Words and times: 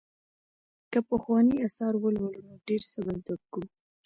که 0.91 0.99
پخواني 1.09 1.55
آثار 1.67 1.93
ولولو 2.03 2.39
نو 2.47 2.53
ډېر 2.67 2.81
څه 2.91 2.99
به 3.05 3.13
زده 3.21 3.35
کړو. 3.51 3.65